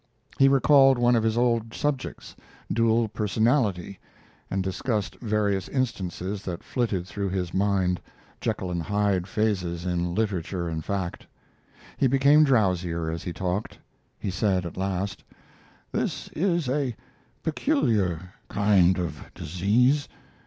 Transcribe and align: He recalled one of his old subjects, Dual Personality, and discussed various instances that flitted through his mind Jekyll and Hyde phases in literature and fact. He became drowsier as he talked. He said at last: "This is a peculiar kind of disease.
He 0.39 0.47
recalled 0.47 0.97
one 0.97 1.15
of 1.15 1.21
his 1.21 1.37
old 1.37 1.75
subjects, 1.75 2.35
Dual 2.73 3.07
Personality, 3.07 3.99
and 4.49 4.63
discussed 4.63 5.15
various 5.19 5.69
instances 5.69 6.41
that 6.41 6.63
flitted 6.63 7.05
through 7.05 7.29
his 7.29 7.53
mind 7.53 8.01
Jekyll 8.39 8.71
and 8.71 8.81
Hyde 8.81 9.27
phases 9.27 9.85
in 9.85 10.15
literature 10.15 10.67
and 10.67 10.83
fact. 10.83 11.27
He 11.97 12.07
became 12.07 12.43
drowsier 12.43 13.11
as 13.13 13.21
he 13.21 13.31
talked. 13.31 13.77
He 14.17 14.31
said 14.31 14.65
at 14.65 14.75
last: 14.75 15.23
"This 15.91 16.29
is 16.29 16.67
a 16.67 16.95
peculiar 17.43 18.33
kind 18.49 18.97
of 18.97 19.29
disease. 19.35 20.07